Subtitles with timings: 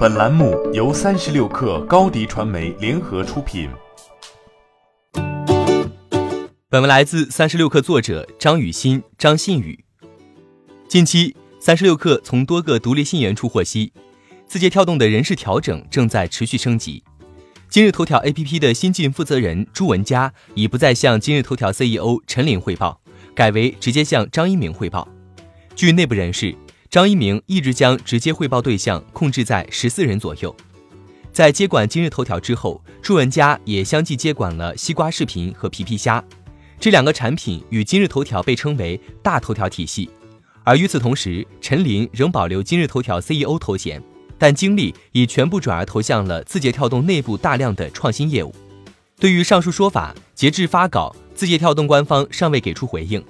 [0.00, 3.68] 本栏目由三十六氪高低传媒联合出品。
[6.70, 9.84] 本文来自三十六氪作者张雨欣、张信宇。
[10.88, 13.92] 近期，三十六氪从多个独立信源处获悉，
[14.46, 17.04] 字节跳动的人事调整正在持续升级。
[17.68, 22.98] 今日头条 APP 的新晋负责人朱文佳已不再向今日头条 CEO 陈琳汇报，
[23.34, 25.06] 改为直接向张一鸣汇报。
[25.76, 26.56] 据内部人士。
[26.90, 30.54] 张一鸣一直将直接汇报对象控制在十四人左右。
[31.32, 36.22] 在接管今日头条之后，朱文佳也相继接管了西瓜视频和皮皮虾
[36.80, 40.10] 这两个产品，与今日头条被称为大头条体系。
[40.64, 44.02] 而与此同时，陈琳仍保留今日头条 CEO 头衔，
[44.36, 48.52] 但精力已全部转而投向了字节跳动内部大量的创新业务。
[49.20, 53.24] 对于上述说法，截至发稿，字节跳动官方尚未给出回应。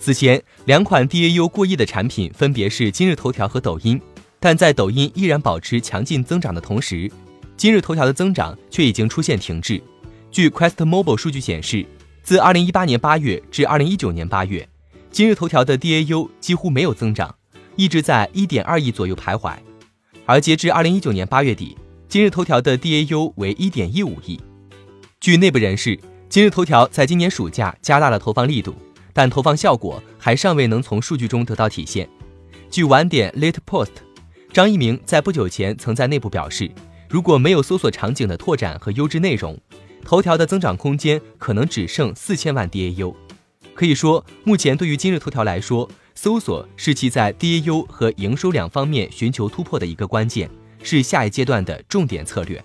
[0.00, 4.00] 此前两款 DAU 过亿的产品分别是今日头条和抖音，
[4.38, 7.10] 但在抖音依然保持强劲增长的同时，
[7.56, 9.82] 今日头条的增长却已经出现停滞。
[10.30, 11.84] 据 Quest Mobile 数据显示，
[12.22, 14.68] 自2018年8月至2019年8月，
[15.10, 17.34] 今日头条的 DAU 几乎没有增长，
[17.74, 19.56] 一直在1.2亿左右徘徊。
[20.26, 21.76] 而截至2019年8月底，
[22.08, 24.40] 今日头条的 DAU 为1.15亿。
[25.20, 28.74] 据内部人士，今日头条在今年暑假加大了投放力度。
[29.18, 32.08] 但投放效果还尚未能从数据中得到体现。
[32.70, 33.88] 据晚点 Late Post，
[34.52, 36.70] 张一鸣在不久前曾在内部表示，
[37.10, 39.58] 如果没有搜索场景的拓展和优质内容，
[40.04, 43.12] 头条的增长空间可能只剩四千万 DAU。
[43.74, 50.48] 可以说，目前对于今日头条来说，搜索是其在 DAU 和营收两方面寻求突破的一个关键，
[50.84, 52.64] 是下一阶段的重点策略。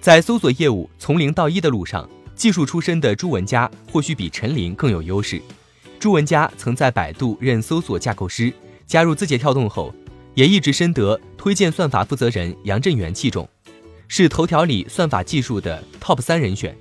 [0.00, 5.42] 在搜索业务从零到一的路上，技术出身的朱文佳或许比陈琳更有优势。
[6.04, 8.52] 朱文佳曾在百度任搜索架构师，
[8.86, 9.90] 加入字节跳动后，
[10.34, 13.48] 也一直深得推荐算法负责人杨振元器重，
[14.06, 16.76] 是头条里算法技术的 TOP 三人选。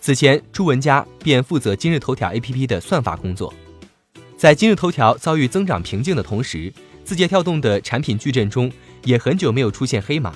[0.00, 3.52] 此前，朱文佳便负责今日头条 APP 的算法工作。
[4.36, 6.72] 在今日头条遭遇增长瓶颈的同时，
[7.04, 8.70] 字节跳动的产品矩阵中
[9.02, 10.32] 也很久没有出现黑马。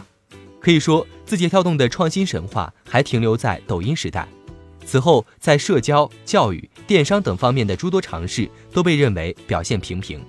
[0.58, 4.26] 可以说，字节跳动的创新神话还停留在抖音时代。
[4.86, 10.20] 此后，在社交、教育、电商等方面的诸多尝试都被认为表现平平。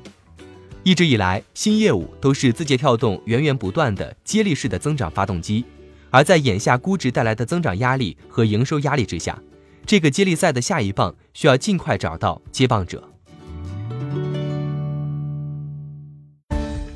[0.83, 5.65] 一直以来，新业务都是字节跳动源源不断的接力式的增长发动机，
[6.09, 9.41] 而在眼下估值带来的增长压力和营收压力之下，
[9.85, 13.03] 这个接力赛的下一棒需要尽快找到接棒者。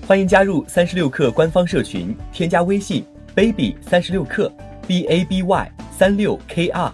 [0.08, 3.04] 欢迎加入三十六氪官方社群，添加微信
[3.36, 4.52] baby 三十六氪
[4.88, 6.94] b a b y 三六 k r。